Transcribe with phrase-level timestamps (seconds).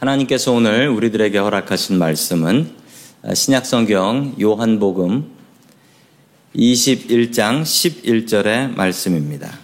[0.00, 2.70] 하나님께서 오늘 우리들에게 허락하신 말씀은
[3.34, 5.30] 신약성경 요한복음
[6.56, 9.58] 21장 11절의 말씀입니다.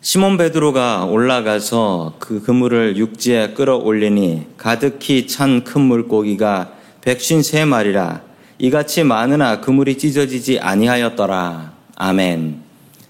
[0.00, 8.24] 시몬 베드로가 올라가서 그 그물을 육지에 끌어올리니 가득히 찬 큰 물고기가 백신 세 마리라
[8.58, 11.72] 이같이 많으나 그물이 찢어지지 아니하였더라.
[11.96, 12.62] 아멘.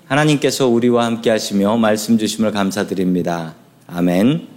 [0.06, 3.54] 하나님께서 우리와 함께 하시며 말씀 주심을 감사드립니다.
[3.86, 4.48] 아멘.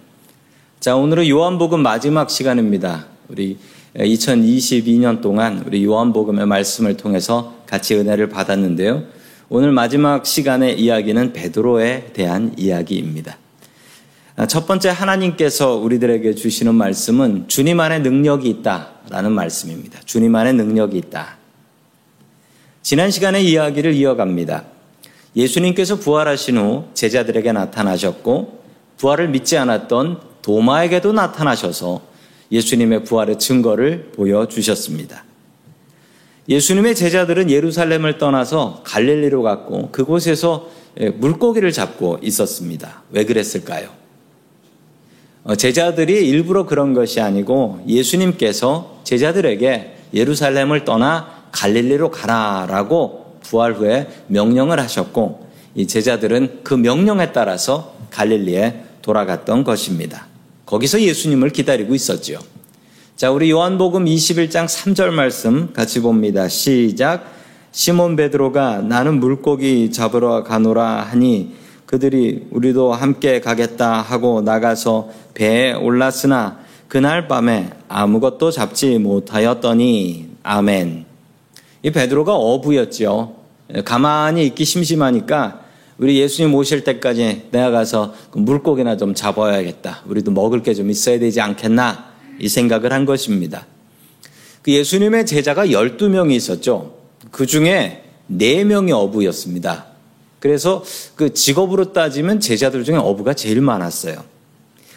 [0.79, 3.05] 자, 오늘은 요한복음 마지막 시간입니다.
[3.27, 3.57] 우리
[3.95, 9.03] 2022년 동안 우리 요한복음의 말씀을 통해서 같이 은혜를 받았는데요.
[9.49, 13.37] 오늘 마지막 시간의 이야기는 베드로에 대한 이야기입니다.
[14.47, 19.99] 첫 번째 하나님께서 우리들에게 주시는 말씀은 주님 안에 능력이 있다라는 말씀입니다.
[20.05, 21.37] 주님 안에 능력이 있다.
[22.81, 24.63] 지난 시간의 이야기를 이어갑니다.
[25.35, 28.63] 예수님께서 부활하신 후 제자들에게 나타나셨고
[28.97, 32.01] 부활을 믿지 않았던 도마에게도 나타나셔서
[32.51, 35.25] 예수님의 부활의 증거를 보여주셨습니다.
[36.47, 40.69] 예수님의 제자들은 예루살렘을 떠나서 갈릴리로 갔고 그곳에서
[41.15, 43.03] 물고기를 잡고 있었습니다.
[43.11, 43.98] 왜 그랬을까요?
[45.43, 54.79] 어, 제자들이 일부러 그런 것이 아니고 예수님께서 제자들에게 예루살렘을 떠나 갈릴리로 가라라고 부활 후에 명령을
[54.79, 60.27] 하셨고 이 제자들은 그 명령에 따라서 갈릴리에 돌아갔던 것입니다.
[60.65, 62.39] 거기서 예수님을 기다리고 있었지요.
[63.15, 66.47] 자, 우리 요한복음 21장 3절 말씀 같이 봅니다.
[66.47, 67.33] 시작.
[67.71, 71.53] 시몬 베드로가 나는 물고기 잡으러 가노라 하니
[71.89, 81.05] 그들이 우리도 함께 가겠다 하고 나가서 배에 올랐으나 그날 밤에 아무것도 잡지 못하였더니 아멘.
[81.81, 83.37] 이 베드로가 어부였죠.
[83.85, 85.61] 가만히 있기 심심하니까
[85.97, 90.03] 우리 예수님 오실 때까지 내가 가서 물고기나 좀 잡아야겠다.
[90.05, 92.05] 우리도 먹을 게 좀 있어야 되지 않겠나?
[92.39, 93.65] 이 생각을 한 것입니다.
[94.61, 96.93] 그 예수님의 제자가 12명이 있었죠.
[97.31, 99.88] 그 중에 4명이 어부였습니다.
[100.39, 100.83] 그래서
[101.15, 104.23] 그 직업으로 따지면 제자들 중에 어부가 제일 많았어요.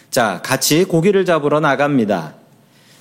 [0.09, 2.35] 자, 같이 고기를 잡으러 나갑니다.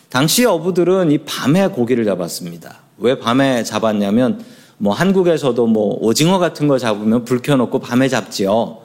[0.08, 2.80] 당시 어부들은 이 밤에 고기를 잡았습니다.
[2.98, 4.44] 왜 밤에 잡았냐면
[4.78, 8.78] 뭐 한국에서도 뭐 오징어 같은 거 잡으면 불 켜놓고 밤에 잡지요.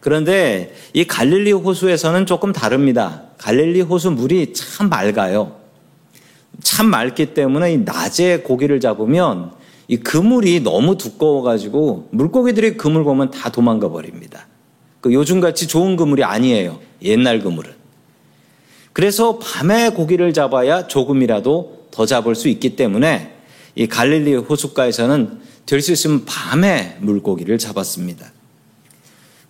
[0.00, 3.22] 그런데 이 갈릴리 호수에서는 조금 다릅니다.
[3.38, 5.56] 갈릴리 호수 물이 참 맑아요.
[6.62, 9.52] 참 맑기 때문에 낮에 고기를 잡으면
[9.90, 14.46] 이 그물이 너무 두꺼워가지고 물고기들이 그물 보면 다 도망가 버립니다.
[15.00, 16.78] 그 요즘같이 좋은 그물이 아니에요.
[17.02, 17.72] 옛날 그물은.
[18.92, 23.34] 그래서 밤에 고기를 잡아야 조금이라도 더 잡을 수 있기 때문에
[23.74, 28.30] 이 갈릴리 호숫가에서는 될 수 있으면 밤에 물고기를 잡았습니다.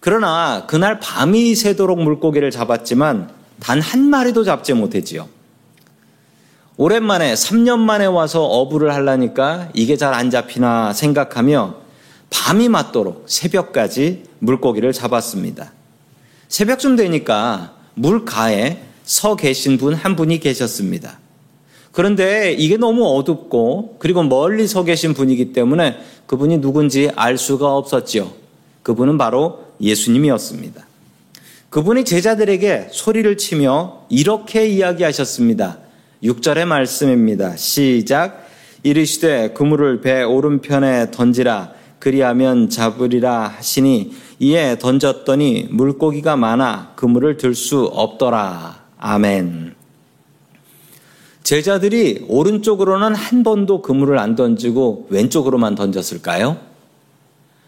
[0.01, 3.28] 그러나 그날 밤이 새도록 물고기를 잡았지만
[3.61, 5.28] 단 한 마리도 잡지 못했지요.
[6.85, 11.75] 오랜만에 3년 만에 와서 어부를 하려니까 이게 잘 안 잡히나 생각하며
[12.31, 15.73] 밤이 맞도록 새벽까지 물고기를 잡았습니다.
[16.49, 21.19] 새벽쯤 되니까 물가에 서 계신 분 한 분이 계셨습니다.
[21.93, 28.33] 그런데 이게 너무 어둡고 그리고 멀리 서 계신 분이기 때문에 그분이 누군지 알 수가 없었지요.
[28.83, 30.87] 그분은 바로 예수님이었습니다.
[31.69, 35.90] 그분이 제자들에게 소리를 치며 이렇게 이야기하셨습니다.
[36.23, 37.57] 6절의 말씀입니다.
[37.57, 38.47] 시작.
[38.83, 47.85] 이르시되 그물을 배 오른편에 던지라 그리하면 잡으리라 하시니 이에 던졌더니 물고기가 많아 그물을 들 수
[47.85, 48.85] 없더라.
[48.99, 49.75] 아멘.
[51.43, 56.59] 제자들이 오른쪽으로는 한 번도 그물을 안 던지고 왼쪽으로만 던졌을까요?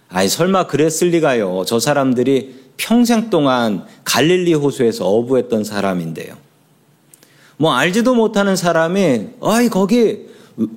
[0.09, 1.65] 아이, 설마 그랬을 리가요.
[1.67, 6.37] 저 사람들이 평생 동안 갈릴리 호수에서 어부했던 사람인데요.
[7.63, 10.27] 뭐 알지도 못하는 사람이 아이 거기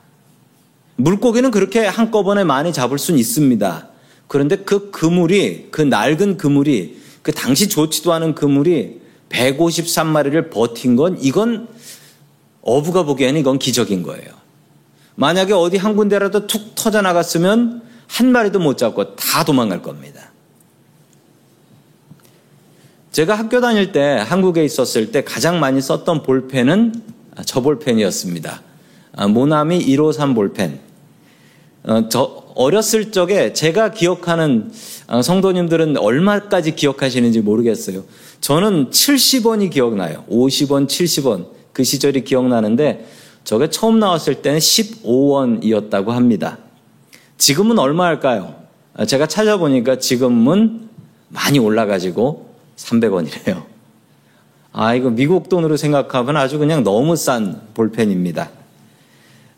[0.98, 3.88] 물고기는 그렇게 한꺼번에 많이 잡을 수는 있습니다.
[4.26, 11.68] 그런데 그 그물이, 그 낡은 그물이, 그 당시 좋지도 않은 그물이 153마리를 버틴 건 이건
[12.62, 14.28] 어부가 보기에는 이건 기적인 거예요.
[15.14, 20.32] 만약에 어디 한 군데라도 툭 터져 나갔으면 한 마리도 못 잡고 다 도망갈 겁니다.
[23.12, 27.02] 제가 학교 다닐 때 한국에 있었을 때 가장 많이 썼던 볼펜은
[27.46, 28.62] 저 볼펜이었습니다.
[29.16, 30.87] 아, 모나미 153 볼펜.
[31.88, 34.70] 어, 저 어렸을 적에 제가 기억하는
[35.06, 38.04] 어, 성도님들은 얼마까지 기억하시는지 모르겠어요.
[38.42, 40.24] 저는 70원이 기억나요.
[40.30, 41.46] 50원, 70원.
[41.72, 43.06] 그 시절이 기억나는데
[43.44, 46.58] 저게 처음 나왔을 때는 15원이었다고 합니다.
[47.38, 48.54] 지금은 얼마일까요?
[48.94, 50.88] 아, 제가 찾아보니까 지금은
[51.28, 53.62] 많이 올라가지고 300원이래요.
[54.72, 58.57] 아, 이거 미국 돈으로 생각하면 아주 그냥 너무 싼 볼펜입니다.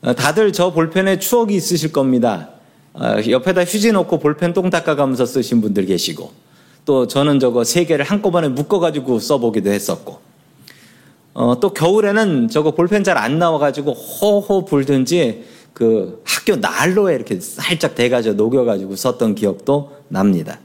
[0.03, 2.51] 아, 다들 저 볼펜에 추억이 있으실 겁니다.
[2.95, 6.33] 아, 옆에다 휴지 넣고 볼펜 똥 닦아가면서 쓰신 분들 계시고,
[6.85, 10.19] 또 저는 저거 세 개를 한꺼번에 묶어가지고 써보기도 했었고,
[11.35, 17.95] 어, 또 겨울에는 저거 볼펜 잘 안 나와가지고 호호 불든지 그 학교 난로에 이렇게 살짝
[17.95, 20.59] 대가지고 녹여가지고 썼던 기억도 납니다.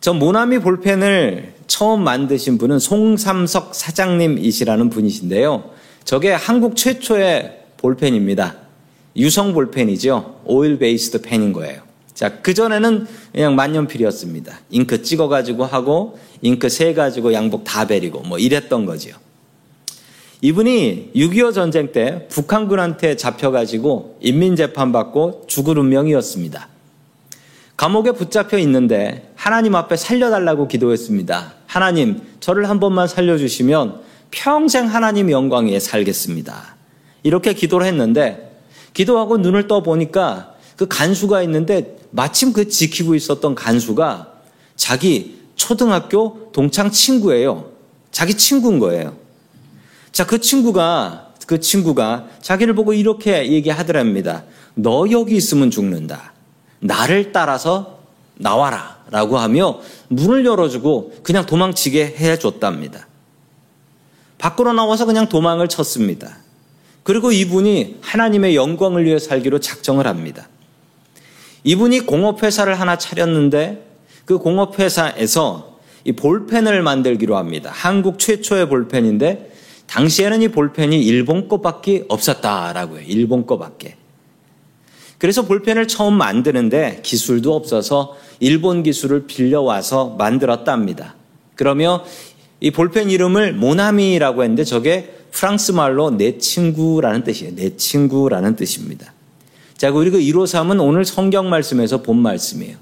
[0.00, 5.70] 저 모나미 볼펜을 처음 만드신 분은 송삼석 사장님이시라는 분이신데요.
[6.04, 8.56] 저게 한국 최초의 볼펜입니다.
[9.16, 10.40] 유성 볼펜이죠.
[10.44, 11.82] oil based pen인 거예요.
[12.14, 14.60] 자, 그전에는 그냥 만년필이었습니다.
[14.70, 19.14] 잉크 찍어가지고 하고, 잉크 새가지고 양복 다 베리고, 뭐 이랬던 거지요.
[20.40, 26.68] 이분이 6.25 전쟁 때 북한군한테 잡혀가지고 인민재판받고 죽을 운명이었습니다.
[27.76, 31.54] 감옥에 붙잡혀 있는데 하나님 앞에 살려달라고 기도했습니다.
[31.66, 34.00] 하나님, 저를 한 번만 살려주시면
[34.32, 36.74] 평생 하나님 영광 위에 살겠습니다.
[37.22, 38.58] 이렇게 기도를 했는데
[38.94, 44.32] 기도하고 눈을 떠 보니까 그 간수가 있는데 마침 그 지키고 있었던 간수가
[44.74, 47.70] 자기 초등학교 동창 친구예요.
[48.10, 49.16] 자기 친구인 거예요.
[50.10, 54.44] 자, 그 친구가 그 친구가 자기를 보고 이렇게 얘기하더랍니다.
[54.74, 56.32] 너 여기 있으면 죽는다.
[56.80, 57.98] 나를 따라서
[58.34, 59.02] 나와라.
[59.10, 59.78] 라고 하며
[60.08, 63.06] 문을 열어주고 그냥 도망치게 해줬답니다.
[64.42, 66.38] 밖으로 나와서 그냥 도망을 쳤습니다.
[67.04, 70.48] 그리고 이분이 하나님의 영광을 위해 살기로 작정을 합니다.
[71.62, 73.86] 이분이 공업회사를 하나 차렸는데
[74.24, 77.70] 그 공업회사에서 이 볼펜을 만들기로 합니다.
[77.72, 79.52] 한국 최초의 볼펜인데
[79.86, 83.04] 당시에는 이 볼펜이 일본 거밖에 없었다라고 해요.
[83.06, 83.94] 일본 거밖에.
[85.18, 91.14] 그래서 볼펜을 처음 만드는데 기술도 없어서 일본 기술을 빌려와서 만들었답니다.
[91.54, 92.04] 그러며
[92.62, 97.56] 이 볼펜 이름을 모나미라고 했는데 저게 프랑스 말로 내 친구라는 뜻이에요.
[97.56, 99.12] 내 친구라는 뜻입니다.
[99.76, 102.76] 자, 그리고 153은 오늘 성경 말씀에서 본 말씀이에요.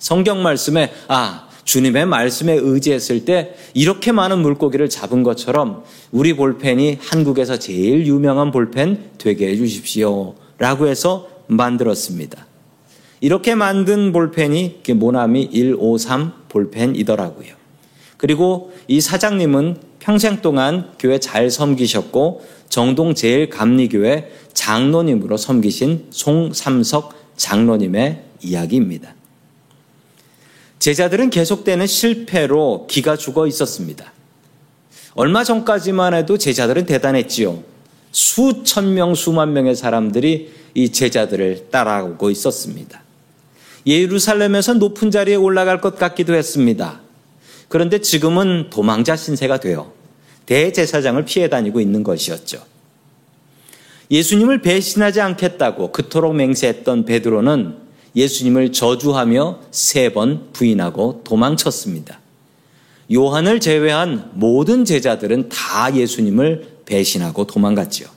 [0.00, 7.56] 성경 말씀에, 아, 주님의 말씀에 의지했을 때 이렇게 많은 물고기를 잡은 것처럼 우리 볼펜이 한국에서
[7.56, 10.34] 제일 유명한 볼펜 되게 해주십시오.
[10.58, 12.46] 라고 해서 만들었습니다.
[13.20, 17.59] 이렇게 만든 볼펜이 모나미 153 볼펜이더라고요.
[18.20, 28.22] 그리고 이 사장님은 평생 동안 교회 잘 섬기셨고 정동 제일 감리교회 장로님으로 섬기신 송삼석 장로님의
[28.42, 29.14] 이야기입니다.
[30.80, 34.12] 제자들은 계속되는 실패로 기가 죽어 있었습니다.
[35.14, 37.62] 얼마 전까지만 해도 제자들은 대단했지요.
[38.12, 43.02] 수천 명, 수만 명의 사람들이 이 제자들을 따라오고 있었습니다.
[43.86, 47.00] 예루살렘에서 높은 자리에 올라갈 것 같기도 했습니다.
[47.70, 49.92] 그런데 지금은 도망자 신세가 되어
[50.46, 52.60] 대제사장을 피해 다니고 있는 것이었죠.
[54.10, 57.76] 예수님을 배신하지 않겠다고 그토록 맹세했던 베드로는
[58.16, 62.18] 예수님을 저주하며 세 번 부인하고 도망쳤습니다.
[63.12, 68.08] 요한을 제외한 모든 제자들은 다 예수님을 배신하고 도망갔지요.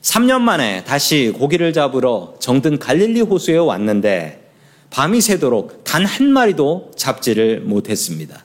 [0.00, 4.41] 3년 만에 다시 고기를 잡으러 정든 갈릴리 호수에 왔는데
[4.92, 8.44] 밤이 새도록 단 한 마리도 잡지를 못했습니다.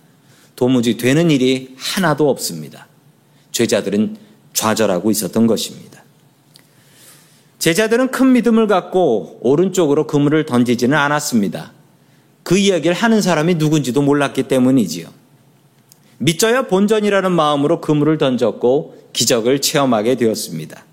[0.56, 2.88] 도무지 되는 일이 하나도 없습니다.
[3.51, 4.16] 제자들은
[4.54, 6.04] 좌절하고 있었던 것입니다.
[7.60, 11.74] 제자들은 큰 믿음을 갖고 오른쪽으로 그물을 던지지는 않았습니다.
[12.44, 15.10] 그 이야기를 하는 사람이 누군지도 몰랐기 때문이지요.
[16.20, 20.86] 믿져야 본전이라는 마음으로 그물을 던졌고 기적을 체험하게 되었습니다.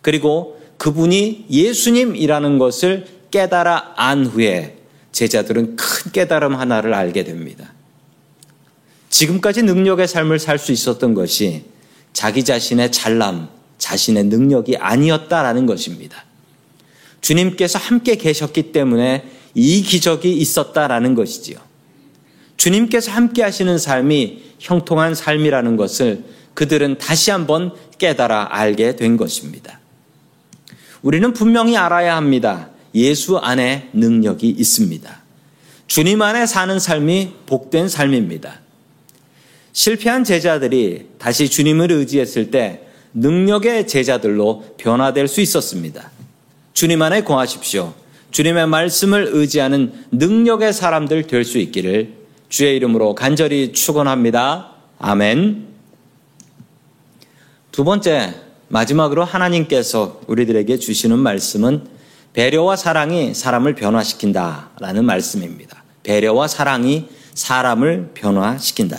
[0.00, 4.81] 그리고 그분이 예수님이라는 것을 깨달아 안 후에
[5.12, 7.72] 제자들은 큰 깨달음 하나를 알게 됩니다.
[9.10, 11.64] 지금까지 능력의 삶을 살 수 있었던 것이
[12.12, 16.24] 자기 자신의 잘남, 자신의 능력이 아니었다라는 것입니다.
[17.20, 21.58] 주님께서 함께 계셨기 때문에 이 기적이 있었다라는 것이지요.
[22.56, 29.80] 주님께서 함께 하시는 삶이 형통한 삶이라는 것을 그들은 다시 한번 깨달아 알게 된 것입니다.
[31.02, 32.70] 우리는 분명히 알아야 합니다.
[32.94, 35.22] 예수 안에 능력이 있습니다.
[35.86, 38.60] 주님 안에 사는 삶이 복된 삶입니다.
[39.72, 46.10] 실패한 제자들이 다시 주님을 의지했을 때 능력의 제자들로 변화될 수 있었습니다.
[46.72, 47.94] 주님 안에 거하십시오.
[48.30, 52.14] 주님의 말씀을 의지하는 능력의 사람들 될 수 있기를
[52.48, 54.72] 주의 이름으로 간절히 축원합니다.
[54.98, 55.68] 아멘.
[57.70, 58.34] 두 번째,
[58.68, 61.84] 마지막으로 하나님께서 우리들에게 주시는 말씀은
[62.32, 65.82] 배려와 사랑이 사람을 변화시킨다라는 말씀입니다.
[66.02, 68.98] 배려와 사랑이 사람을 변화시킨다.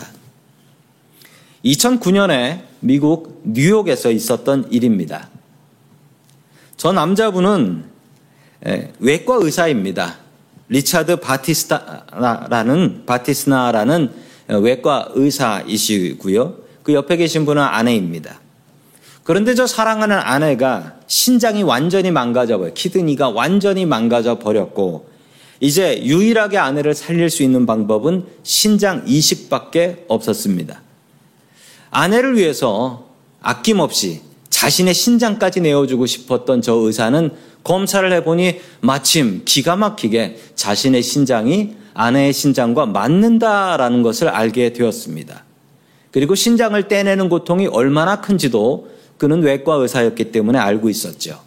[1.66, 5.30] 2009년에 미국 뉴욕에서 있었던 일입니다.
[6.78, 7.86] 저 남자분은
[9.00, 10.18] 외과 의사입니다.
[10.70, 14.12] 리차드 바티스타라는 바티스나라는
[14.62, 16.58] 외과 의사이시고요.
[16.84, 18.42] 그 옆에 계신 분은 아내입니다.
[19.24, 25.08] 그런데 저 사랑하는 아내가 신장이 완전히 망가져 버려 키드니가 완전히 망가져 버렸고
[25.60, 30.82] 이제 유일하게 아내를 살릴 수 있는 방법은 신장 이식밖에 없었습니다.
[31.90, 33.06] 아내를 위해서
[33.42, 37.32] 아낌없이 자신의 신장까지 내어주고 싶었던 저 의사는
[37.64, 45.46] 검사를 해보니 마침 기가 막히게 자신의 신장이 아내의 신장과 맞는다라는 것을 알게 되었습니다.
[46.12, 51.40] 그리고 신장을 떼내는 고통이 얼마나 큰지도 그는 외과 의사였기 때문에 알고 있었죠.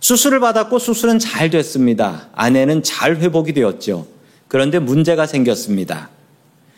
[0.00, 2.28] 수술을 받았고 수술은 잘 됐습니다.
[2.34, 4.06] 아내는 잘 회복이 되었죠.
[4.48, 6.10] 그런데 문제가 생겼습니다.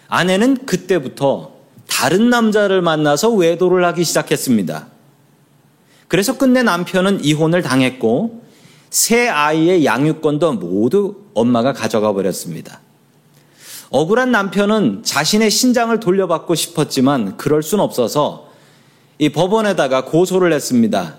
[0.08, 1.54] 아내는 그때부터
[1.88, 4.88] 다른 남자를 만나서 외도를 하기 시작했습니다.
[6.08, 8.42] 그래서 끝내 남편은 이혼을 당했고
[8.90, 12.80] 새 아이의 양육권도 모두 엄마가 가져가 버렸습니다.
[13.90, 18.50] 억울한 남편은 자신의 신장을 돌려받고 싶었지만 그럴 순 없어서
[19.18, 21.18] 이 법원에다가 고소를 했습니다.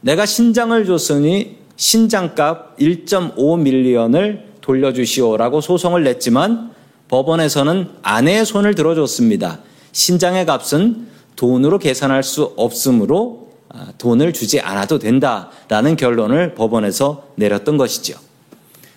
[0.00, 6.72] 내가 신장을 줬으니 신장값 1.5 밀리언을 돌려주시오라고 소송을 냈지만
[7.08, 9.60] 법원에서는 아내의 손을 들어줬습니다.
[9.92, 18.18] 신장의 값은 돈으로 계산할 수 없으므로 아, 돈을 주지 않아도 된다라는 결론을 법원에서 내렸던 것이죠.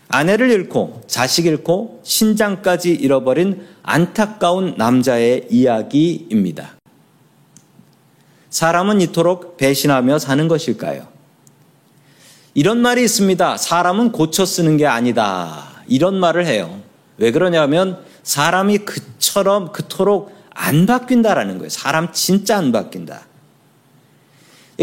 [0.08, 6.79] 아내를 잃고 자식 잃고 신장까지 잃어버린 안타까운 남자의 이야기입니다.
[8.50, 11.08] 사람은 이토록 배신하며 사는 것일까요?
[12.54, 13.58] 이런 말이 있습니다.
[13.58, 15.70] 사람은 고쳐 쓰는 게 아니다.
[15.88, 16.80] 이런 말을 해요.
[17.18, 21.70] 왜 그러냐면 사람이 그처럼 그토록 안 바뀐다라는 거예요.
[21.70, 23.28] 사람 진짜 안 바뀐다.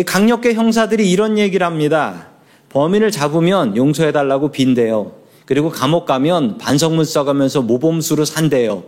[0.07, 2.29] 강력계 형사들이 이런 얘기를 합니다.
[2.71, 5.13] 범인을 잡으면 용서해달라고 빈대요.
[5.47, 8.85] 그리고 감옥 가면 반성문 써가면서 모범수로 산대요.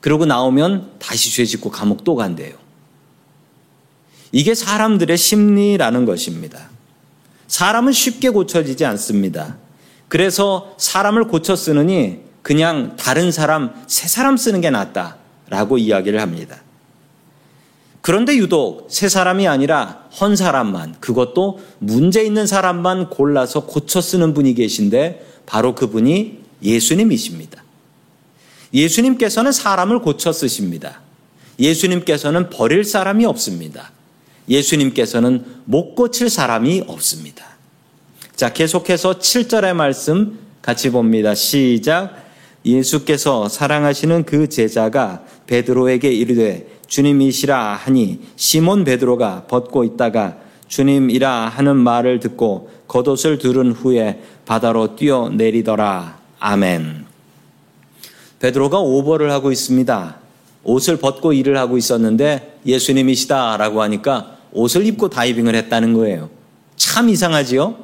[0.00, 2.54] 그러고 나오면 다시 죄 짓고 감옥 또 간대요.
[4.32, 6.68] 이게 사람들의 심리라는 것입니다.
[7.48, 9.56] 사람은 쉽게 고쳐지지 않습니다.
[10.08, 15.16] 그래서 사람을 고쳐 쓰느니 그냥 다른 사람, 새 사람 쓰는 게 낫다.
[15.48, 16.62] 라고 이야기를 합니다.
[18.00, 24.54] 그런데 유독 새 사람이 아니라 헌 사람만, 그것도 문제 있는 사람만 골라서 고쳐 쓰는 분이
[24.54, 27.62] 계신데 바로 그분이 예수님이십니다.
[28.72, 31.00] 예수님께서는 사람을 고쳐 쓰십니다.
[31.58, 33.90] 예수님께서는 버릴 사람이 없습니다.
[34.50, 37.46] 예수님께서는 못 고칠 사람이 없습니다.
[38.34, 41.34] 자, 계속해서 7절의 말씀 같이 봅니다.
[41.34, 42.28] 시작.
[42.64, 50.36] 예수께서 사랑하시는 그 제자가 베드로에게 이르되 주님이시라 하니 시몬 베드로가 벗고 있다가
[50.68, 56.18] 주님이라 하는 말을 듣고 겉옷을 두른 후에 바다로 뛰어내리더라.
[56.38, 57.06] 아멘.
[58.40, 60.18] 베드로가 오버를 하고 있습니다.
[60.64, 66.30] 옷을 벗고 일을 하고 있었는데 예수님이시다라고 하니까 옷을 입고 다이빙을 했다는 거예요.
[66.76, 67.76] 참 이상하지요?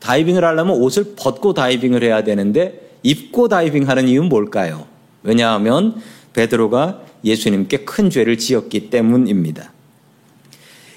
[0.00, 4.86] 다이빙을 하려면 옷을 벗고 다이빙을 해야 되는데 입고 다이빙하는 이유는 뭘까요?
[5.22, 6.00] 왜냐하면
[6.32, 9.72] 베드로가 예수님께 큰 죄를 지었기 때문입니다.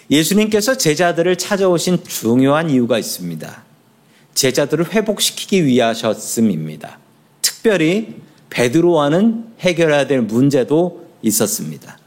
[0.10, 3.64] 예수님께서 제자들을 찾아오신 중요한 이유가 있습니다.
[4.34, 7.00] 제자들을 회복시키기 위하셨음입니다.
[7.42, 8.16] 특별히
[8.50, 11.98] 베드로와는 해결해야 될 문제도 있었습니다.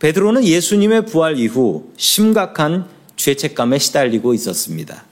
[0.00, 5.04] 베드로는 예수님의 부활 이후 심각한 죄책감에 시달리고 있었습니다.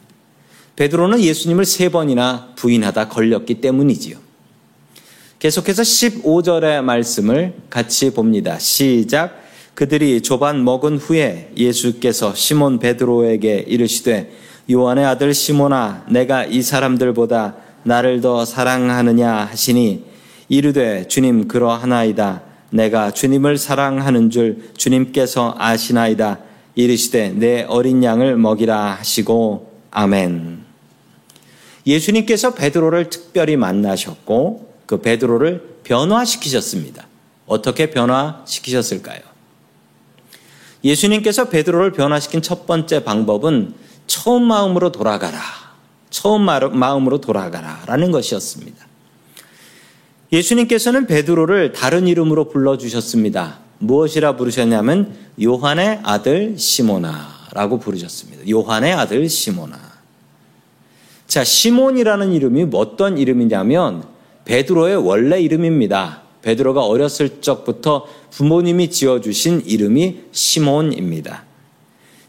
[0.76, 4.16] 베드로는 예수님을 세 번이나 부인하다 걸렸기 때문이지요.
[5.38, 8.59] 계속해서 15절의 말씀을 같이 봅니다.
[8.59, 9.42] 시작.
[9.75, 14.33] 그들이 조반 먹은 후에 예수께서 시몬 베드로에게 이르시되
[14.71, 20.04] 요한의 아들 시몬아 내가 이 사람들보다 나를 더 사랑하느냐 하시니
[20.49, 26.40] 이르되 주님 그러하나이다 내가 주님을 사랑하는 줄 주님께서 아시나이다
[26.75, 30.64] 이르시되 내 어린 양을 먹이라 하시고 아멘.
[31.87, 37.06] 예수님께서 베드로를 특별히 만나셨고 그 베드로를 변화시키셨습니다.
[37.46, 39.20] 어떻게 변화시키셨을까요?
[40.84, 43.75] 예수님께서 베드로를 변화시킨 첫 번째 방법은
[44.06, 45.40] 처음 마음으로 돌아가라.
[46.10, 47.82] 처음 마음으로 돌아가라.
[47.87, 48.88] 라는 것이었습니다.
[50.32, 53.61] 예수님께서는 베드로를 다른 이름으로 불러주셨습니다.
[53.78, 58.49] 무엇이라 부르셨냐면 요한의 아들 시모나라고 부르셨습니다.
[58.49, 59.78] 요한의 아들 시모나.
[61.26, 64.04] 자, 시몬이라는 이름이 어떤 이름이냐면
[64.44, 66.23] 베드로의 원래 이름입니다.
[66.42, 71.44] 베드로가 어렸을 적부터 부모님이 지어주신 이름이 시몬입니다.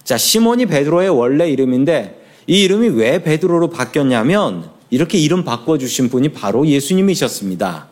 [0.04, 6.68] 자, 시몬이 베드로의 원래 이름인데 이 이름이 왜 베드로로 바뀌었냐면 이렇게 이름 바꿔주신 분이 바로
[6.68, 7.88] 예수님이셨습니다.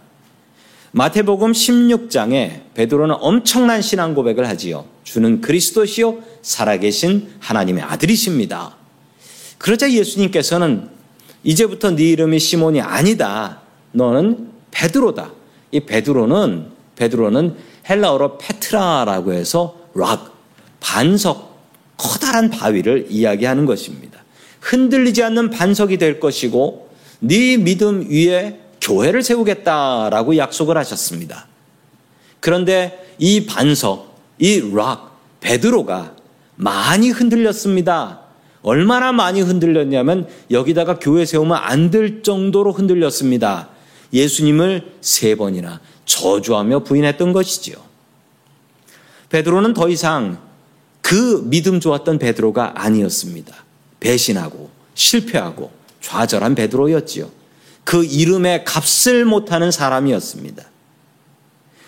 [0.92, 4.86] 마태복음 16장에 베드로는 엄청난 신앙 고백을 하지요.
[5.04, 8.75] 주는 그리스도시요 살아계신 하나님의 아들이십니다.
[9.58, 10.89] 그러자 예수님께서는
[11.44, 13.62] 이제부터 네 이름이 시몬이 아니다.
[13.92, 15.32] 너는 베드로다.
[15.72, 17.56] 이 베드로는 베드로는
[17.89, 20.36] 헬라어로 페트라라고 해서 락
[20.80, 21.58] 반석
[21.98, 24.24] 커다란 바위를 이야기하는 것입니다.
[24.62, 26.87] 흔들리지 않는 반석이 될 것이고
[27.20, 31.48] 네 믿음 위에 교회를 세우겠다라고 약속을 하셨습니다.
[32.40, 36.16] 그런데 이 반석, 이 락, 베드로가
[36.56, 38.22] 많이 흔들렸습니다.
[38.62, 43.70] 얼마나 많이 흔들렸냐면 여기다가 교회 세우면 안 될 정도로 흔들렸습니다.
[44.14, 47.76] 예수님을 세 번이나 저주하며 부인했던 것이지요.
[49.30, 50.39] 베드로는 더 이상
[51.02, 53.56] 그 믿음 좋았던 베드로가 아니었습니다.
[54.00, 57.30] 배신하고 실패하고 좌절한 베드로였지요.
[57.84, 60.64] 그 이름의 값을 못하는 사람이었습니다.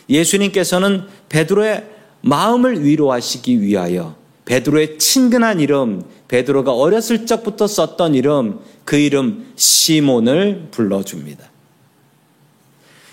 [0.10, 1.86] 예수님께서는 베드로의
[2.22, 11.50] 마음을 위로하시기 위하여 베드로의 친근한 이름, 베드로가 어렸을 적부터 썼던 이름, 그 이름 시몬을 불러줍니다.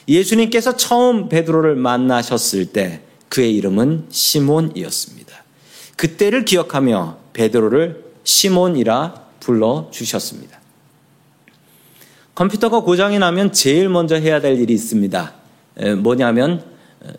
[0.09, 5.45] 예수님께서 처음 베드로를 만나셨을 때 그의 이름은 시몬이었습니다.
[5.97, 10.59] 그때를 기억하며 베드로를 시몬이라 불러 주셨습니다.
[12.37, 15.33] 컴퓨터가 고장이 나면 제일 먼저 해야 될 일이 있습니다.
[16.03, 16.63] 뭐냐면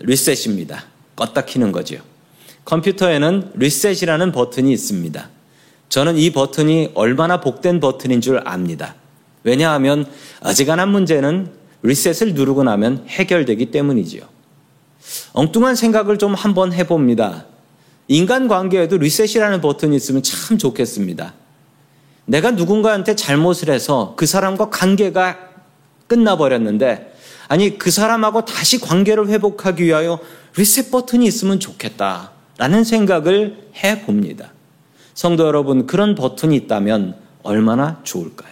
[0.02, 0.86] 리셋입니다.
[1.16, 1.98] 껐다 키는 거죠.
[2.66, 5.30] 컴퓨터에는 리셋이라는 버튼이 있습니다.
[5.90, 8.94] 저는 이 버튼이 얼마나 복된 버튼인 줄 압니다.
[9.44, 10.06] 왜냐하면
[10.42, 11.50] 어지간한 문제는
[11.82, 14.22] 리셋을 누르고 나면 해결되기 때문이지요.
[15.34, 17.46] 엉뚱한 생각을 좀 한번 해봅니다.
[18.08, 21.34] 인간 관계에도 리셋이라는 버튼이 있으면 참 좋겠습니다.
[22.28, 25.40] 내가 누군가한테 잘못을 해서 그 사람과 관계가
[26.08, 27.14] 끝나버렸는데,
[27.48, 30.20] 아니, 그 사람하고 다시 관계를 회복하기 위하여
[30.58, 32.32] 리셋 버튼이 있으면 좋겠다.
[32.58, 34.52] 라는 생각을 해 봅니다.
[35.14, 38.52] 성도 여러분, 그런 버튼이 있다면 얼마나 좋을까요?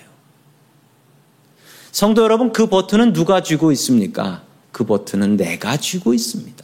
[1.91, 4.43] 성도 여러분, 그 버튼은 누가 쥐고 있습니까?
[4.71, 6.63] 그 버튼은 내가 쥐고 있습니다.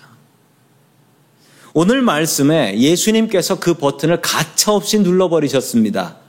[1.73, 6.20] 오늘 말씀에 예수님께서 그 버튼을 가차없이 눌러버리셨습니다.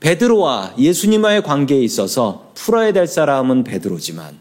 [0.00, 4.38] 베드로와 예수님과의 관계에 있어서 풀어야 될 사람은 베드로지만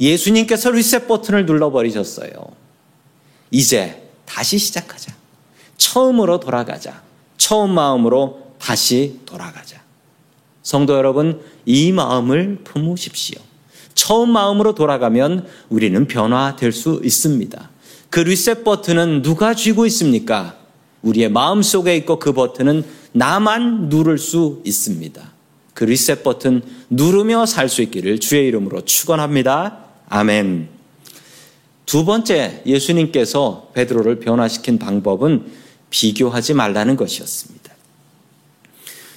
[0.00, 2.32] 예수님께서 리셋 버튼을 눌러버리셨어요.
[3.50, 5.14] 이제 다시 시작하자.
[5.76, 7.02] 처음으로 돌아가자.
[7.36, 9.82] 처음 마음으로 다시 돌아가자.
[10.62, 13.40] 성도 여러분, 이 마음을 품으십시오.
[13.94, 17.70] 처음 마음으로 돌아가면 우리는 변화될 수 있습니다.
[18.10, 20.56] 그 리셋 버튼은 누가 쥐고 있습니까?
[21.02, 25.32] 우리의 마음 속에 있고 그 버튼은 나만 누를 수 있습니다.
[25.74, 29.78] 그 리셋 버튼 누르며 살 수 있기를 주의 이름으로 축원합니다.
[30.08, 30.68] 아멘.
[31.86, 35.46] 두 번째 예수님께서 베드로를 변화시킨 방법은
[35.90, 37.72] 비교하지 말라는 것이었습니다.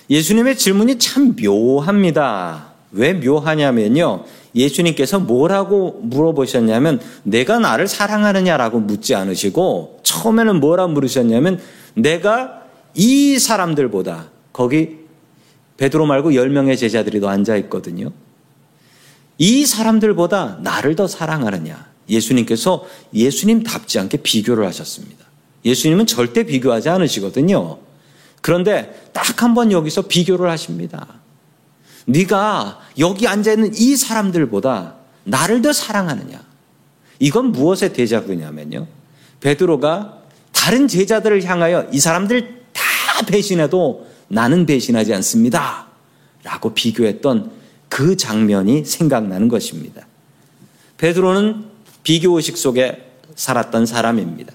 [0.10, 2.74] 예수님의 질문이 참 묘합니다.
[2.92, 4.26] 왜 묘하냐면요.
[4.56, 11.60] 예수님께서 뭐라고 물어보셨냐면 내가 나를 사랑하느냐라고 묻지 않으시고 처음에는 뭐라 물으셨냐면
[11.94, 12.65] 내가
[12.96, 15.00] 이 사람들보다 거기
[15.78, 18.12] 베드로 말고 10명의 제자들이 더 앉아 있거든요.
[19.38, 21.94] 이 사람들보다 나를 더 사랑하느냐.
[22.10, 25.26] 예수님께서 예수님답지 않게 비교를 하셨습니다.
[25.66, 27.80] 예수님은 절대 비교하지 않으시거든요.
[28.42, 31.08] 그런데 딱 한 번 여기서 비교를 하십니다.
[32.06, 36.40] 네가 여기 앉아 있는 이 사람들보다 나를 더 사랑하느냐?
[37.20, 38.88] 이건 무엇의 대자구냐면요.
[39.42, 40.20] 베드로가
[40.52, 42.56] 다른 제자들을 향하여 이 사람들 다
[43.26, 45.88] 배신해도 나는 배신하지 않습니다.
[46.44, 47.52] 라고 비교했던
[47.90, 50.06] 그 장면이 생각나는 것입니다.
[50.98, 51.66] 베드로는
[52.04, 54.54] 비교의식 속에 살았던 사람입니다.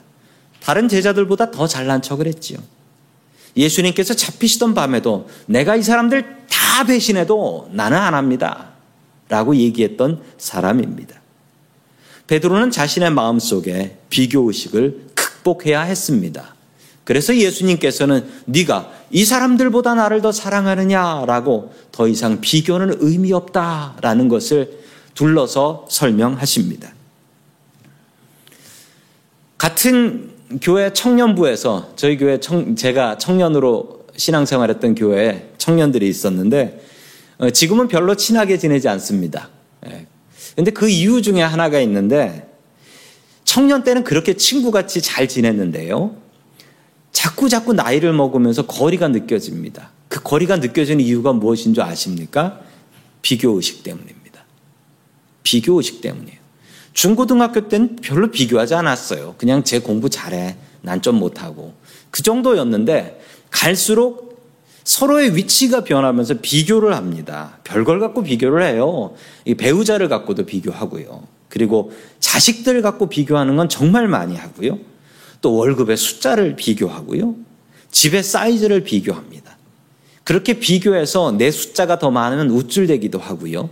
[0.61, 2.59] 다른 제자들보다 더 잘난 척을 했지요.
[3.57, 8.70] 예수님께서 잡히시던 밤에도 내가 이 사람들 다 배신해도 나는 안 합니다.
[9.29, 11.20] 라고 얘기했던 사람입니다.
[12.27, 16.55] 베드로는 자신의 마음속에 비교 의식을 극복해야 했습니다.
[17.05, 24.79] 그래서 예수님께서는 네가 이 사람들보다 나를 더 사랑하느냐라고 더 이상 비교는 의미 없다라는 것을
[25.15, 26.93] 둘러서 설명하십니다.
[29.59, 30.31] 같은
[30.63, 36.81] 교회 청년부에서 저희 교회 청, 제가 청년으로 신앙생활했던 교회에 청년들이 있었는데
[37.39, 39.49] 어, 지금은 별로 친하게 지내지 않습니다.
[39.81, 40.73] 그런데 예.
[40.73, 42.49] 그 이유 중에 하나가 있는데
[43.45, 46.15] 청년 때는 그렇게 친구같이 잘 지냈는데요.
[47.12, 49.90] 자꾸 자꾸 나이를 먹으면서 거리가 느껴집니다.
[50.09, 52.61] 그 거리가 느껴지는 이유가 무엇인 줄 아십니까?
[53.23, 54.44] 비교 의식 때문입니다.
[55.42, 56.38] 비교 의식 때문이에요.
[56.92, 59.35] 중고등학교 때는 별로 비교하지 않았어요.
[59.38, 60.57] 그냥 제 공부 잘해.
[60.83, 61.75] 난 좀 못하고.
[62.11, 63.20] 그 정도였는데
[63.51, 64.31] 갈수록
[64.85, 67.59] 서로의 위치가 변하면서 비교를 합니다.
[67.64, 69.14] 별걸 갖고 비교를 해요.
[69.59, 71.23] 배우자를 갖고도 비교하고요.
[71.49, 74.79] 그리고 자식들 갖고 비교하는 건 정말 많이 하고요.
[75.40, 77.35] 또 월급의 숫자를 비교하고요.
[77.90, 79.57] 집의 사이즈를 비교합니다.
[80.24, 83.70] 그렇게 비교해서 내 숫자가 더 많으면 우쭐대기도 하고요.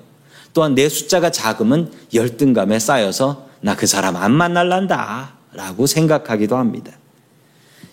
[0.55, 6.93] 또한 내 숫자가 작으면 열등감에 쌓여서 나 그 사람 안 만날란다 라고 생각하기도 합니다.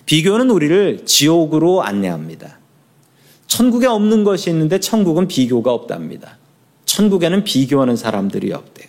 [0.05, 2.59] 비교는 우리를 지옥으로 안내합니다.
[3.47, 6.37] 천국에 없는 것이 있는데 천국은 비교가 없답니다.
[6.85, 8.87] 천국에는 비교하는 사람들이 없대요.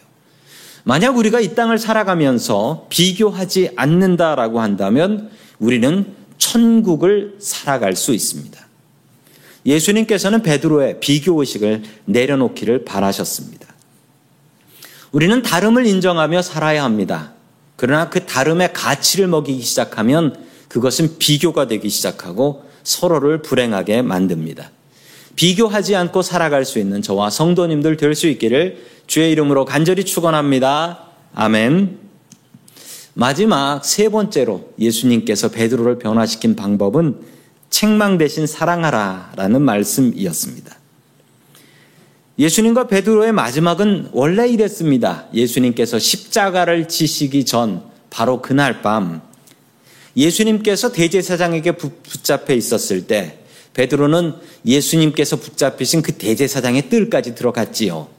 [0.88, 8.64] 만약 우리가 이 땅을 살아가면서 비교하지 않는다라고 한다면 우리는 천국을 살아갈 수 있습니다.
[9.66, 13.66] 예수님께서는 베드로의 비교 의식을 내려놓기를 바라셨습니다.
[15.10, 17.32] 우리는 다름을 인정하며 살아야 합니다.
[17.74, 20.36] 그러나 그 다름의 가치를 먹이기 시작하면
[20.68, 24.70] 그것은 비교가 되기 시작하고 서로를 불행하게 만듭니다.
[25.34, 31.04] 비교하지 않고 살아갈 수 있는 저와 성도님들 될 수 있기를 주의 이름으로 간절히 축원합니다.
[31.34, 31.98] 아멘.
[33.14, 37.20] 마지막 세 번째로 예수님께서 베드로를 변화시킨 방법은
[37.70, 40.76] 책망 대신 사랑하라라는 말씀이었습니다.
[42.38, 45.26] 예수님과 베드로의 마지막은 원래 이랬습니다.
[45.32, 49.22] 예수님께서 십자가를 지시기 전 바로 그날 밤
[50.16, 53.38] 예수님께서 대제사장에게 붙잡혀 있었을 때
[53.74, 58.15] 베드로는 예수님께서 붙잡히신 그 대제사장의 뜰까지 들어갔지요.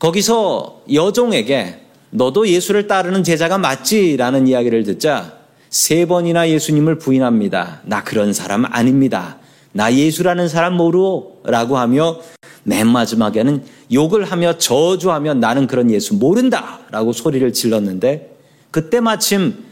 [0.00, 1.78] 거기서 여종에게
[2.10, 7.82] 너도 예수를 따르는 제자가 맞지 라는 이야기를 듣자 세 번이나 예수님을 부인합니다.
[7.84, 9.38] 나 그런 사람 아닙니다.
[9.72, 12.18] 나 예수라는 사람 모르오 라고 하며
[12.64, 18.36] 맨 마지막에는 욕을 하며 저주하며 나는 그런 예수 모른다 라고 소리를 질렀는데
[18.70, 19.64] 그때 마침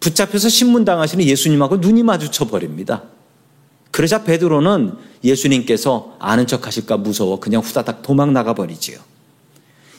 [0.00, 3.02] 붙잡혀서 신문당하시는 예수님하고 눈이 마주쳐 버립니다.
[4.00, 8.98] 그러자 베드로는 예수님께서 아는 척 하실까 무서워 그냥 후다닥 도망 나가 버리지요.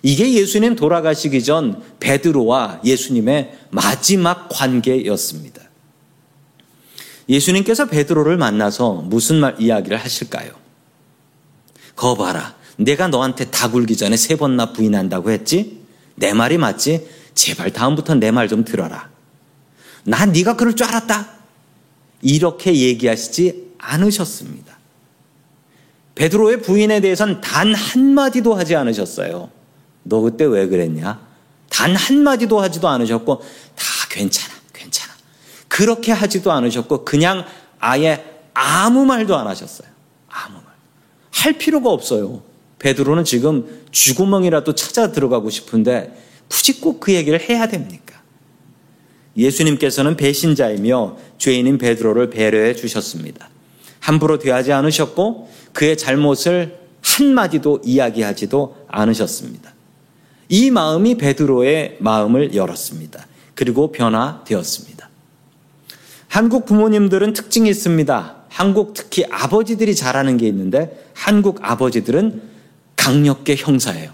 [0.01, 5.61] 이게 예수님 돌아가시기 전 베드로와 예수님의 마지막 관계였습니다.
[7.29, 10.49] 예수님께서 베드로를 만나서 무슨 말 이야기를 하실까요?
[11.95, 12.55] 거 봐라.
[12.77, 15.83] 내가 너한테 다 굴기 전에 세 번나 부인한다고 했지?
[16.15, 17.07] 내 말이 맞지?
[17.35, 19.11] 제발 다음부터 내 말 좀 들어라.
[20.05, 21.29] 난 네가 그럴 줄 알았다.
[22.23, 24.77] 이렇게 얘기하시지 않으셨습니다.
[26.15, 29.49] 베드로의 부인에 대해서는 단 한마디도 하지 않으셨어요.
[30.03, 31.19] 너 그때 왜 그랬냐?
[31.69, 35.13] 단 한마디도 하지도 않으셨고, 다 괜찮아, 괜찮아.
[35.67, 37.45] 그렇게 하지도 않으셨고, 그냥
[37.79, 39.87] 아예 아무 말도 안 하셨어요.
[40.27, 40.65] 아무 말.
[41.31, 42.43] 할 필요가 없어요.
[42.79, 48.21] 베드로는 지금 쥐구멍이라도 찾아 들어가고 싶은데, 굳이 꼭 그 얘기를 해야 됩니까?
[49.37, 53.49] 예수님께서는 배신자이며 죄인인 베드로를 배려해 주셨습니다.
[54.01, 59.71] 함부로 대하지 않으셨고 그의 잘못을 한마디도 이야기하지도 않으셨습니다.
[60.49, 63.25] 이 마음이 베드로의 마음을 열었습니다.
[63.55, 65.09] 그리고 변화되었습니다.
[66.27, 68.35] 한국 부모님들은 특징이 있습니다.
[68.49, 72.41] 한국 특히 아버지들이 잘하는 게 있는데 한국 아버지들은
[72.95, 74.11] 강력계 형사예요.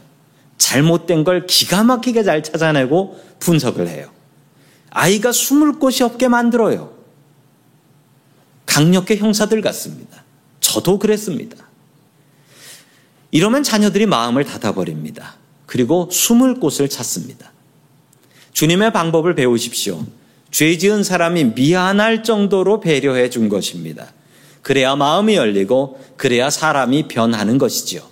[0.57, 4.09] 잘못된 걸 기가 막히게 잘 찾아내고 분석을 해요.
[4.89, 6.96] 아이가 숨을 곳이 없게 만들어요.
[8.77, 10.23] 강력계 형사들 같습니다.
[10.59, 11.65] 저도 그랬습니다.
[13.31, 15.33] 이러면 자녀들이 마음을 닫아버립니다.
[15.65, 17.51] 그리고 숨을 곳을 찾습니다.
[18.53, 20.05] 주님의 방법을 배우십시오.
[20.51, 24.13] 죄 지은 사람이 미안할 정도로 배려해 준 것입니다.
[24.61, 28.03] 그래야 마음이 열리고 그래야 사람이 변하는 것이지요.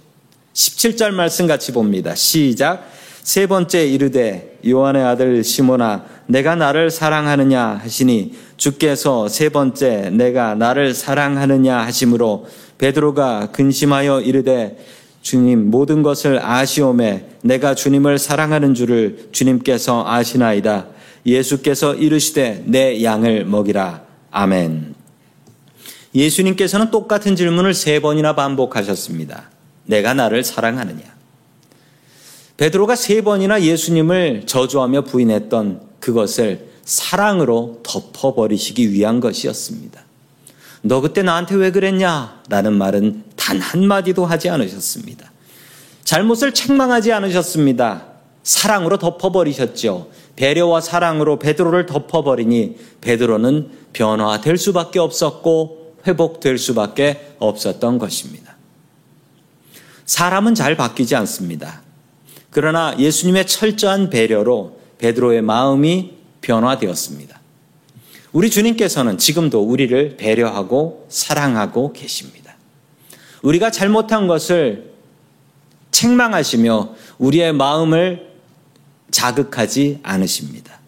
[0.55, 2.15] 17절 말씀 같이 봅니다.
[2.15, 2.91] 시작.
[3.25, 10.93] 세 번째 이르되 요한의 아들 시모나 내가 나를 사랑하느냐 하시니 주께서 세 번째 내가 나를
[10.93, 12.45] 사랑하느냐 하심으로
[12.77, 14.77] 베드로가 근심하여 이르되
[15.23, 20.85] 주님 모든 것을 아시오매 내가 주님을 사랑하는 줄을 주님께서 아시나이다.
[21.25, 24.03] 예수께서 이르시되 내 양을 먹이라.
[24.29, 24.93] 아멘.
[26.13, 29.49] 예수님께서는 똑같은 질문을 세 번이나 반복하셨습니다.
[29.85, 31.14] 내가 나를 사랑하느냐?
[32.57, 40.01] 베드로가 세 번이나 예수님을 저주하며 부인했던 그것을 사랑으로 덮어버리시기 위한 것이었습니다.
[40.83, 42.43] 너 그때 나한테 왜 그랬냐?
[42.47, 45.31] 라는 말은 단 한마디도 하지 않으셨습니다.
[46.03, 48.05] 잘못을 책망하지 않으셨습니다.
[48.43, 50.11] 사랑으로 덮어버리셨죠.
[50.35, 58.55] 배려와 사랑으로 베드로를 덮어버리니 베드로는 변화될 수밖에 없었고 회복될 수밖에 없었던 것입니다.
[60.05, 61.81] 사람은 잘 바뀌지 않습니다.
[62.55, 67.41] 그러나 예수님의 철저한 배려로 베드로의 마음이 변화되었습니다.
[68.31, 72.55] 우리 주님께서는 지금도 우리를 배려하고 사랑하고 계십니다.
[73.41, 74.93] 우리가 잘못한 것을
[75.91, 78.29] 책망하시며 우리의 마음을
[79.11, 80.79] 자극하지 않으십니다.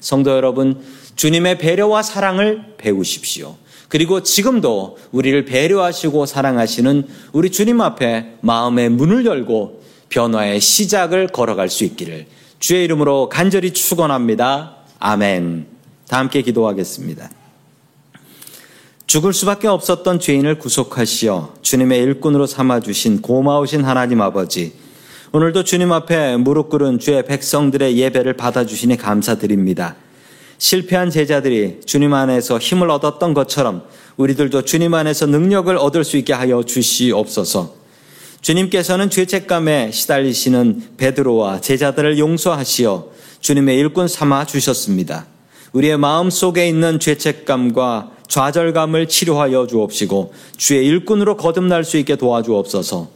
[0.00, 0.82] 성도 여러분,
[1.14, 3.54] 주님의 배려와 사랑을 배우십시오.
[3.86, 9.81] 그리고 지금도 우리를 배려하시고 사랑하시는 우리 주님 앞에 마음의 문을 열고
[10.12, 12.26] 변화의 시작을 걸어갈 수 있기를
[12.60, 14.76] 주의 이름으로 간절히 축원합니다.
[15.00, 15.66] 아멘.
[16.06, 17.30] 다 함께 기도하겠습니다.
[19.06, 24.74] 죽을 수밖에 없었던 죄인을 구속하시어 주님의 일꾼으로 삼아 주신 고마우신 하나님 아버지.
[25.32, 29.96] 오늘도 주님 앞에 무릎 꿇은 주의 백성들의 예배를 받아 주시니 감사드립니다.
[30.58, 33.84] 실패한 제자들이 주님 안에서 힘을 얻었던 것처럼
[34.18, 37.81] 우리들도 주님 안에서 능력을 얻을 수 있게 하여 주시옵소서.
[38.42, 43.06] 주님께서는 죄책감에 시달리시는 베드로와 제자들을 용서하시어
[43.40, 45.26] 주님의 일꾼 삼아 주셨습니다.
[45.72, 53.10] 우리의 마음 속에 있는 죄책감과 좌절감을 치료하여 주옵시고 주의 일꾼으로 거듭날 수 있게 도와주옵소서.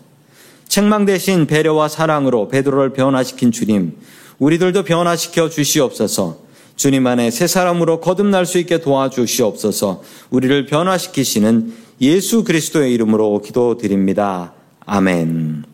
[0.68, 3.96] 책망 대신 배려와 사랑으로 베드로를 변화시킨 주님,
[4.38, 6.38] 우리들도 변화시켜 주시옵소서.
[6.76, 10.02] 주님 안에 새 사람으로 거듭날 수 있게 도와주시옵소서.
[10.30, 14.55] 우리를 변화시키시는 예수 그리스도의 이름으로 기도드립니다.
[14.86, 15.64] 아멘.